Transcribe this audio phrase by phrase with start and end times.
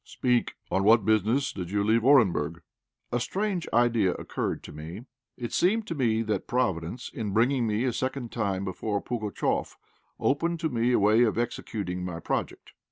[0.03, 0.55] "Speak!
[0.71, 2.63] On what business did you leave Orenburg?"
[3.11, 5.05] A strange idea occurred to me.
[5.37, 9.75] It seemed to me that Providence, in bringing me a second time before Pugatchéf,
[10.19, 12.71] opened to me a way of executing my project.